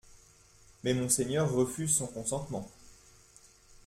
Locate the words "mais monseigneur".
0.83-1.51